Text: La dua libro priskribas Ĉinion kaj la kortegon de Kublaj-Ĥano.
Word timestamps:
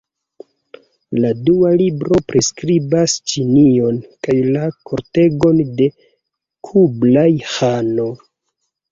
La 1.23 1.29
dua 1.49 1.71
libro 1.81 2.15
priskribas 2.31 3.17
Ĉinion 3.33 3.99
kaj 4.27 4.37
la 4.55 4.63
kortegon 4.91 5.59
de 5.81 5.87
Kublaj-Ĥano. 6.69 8.07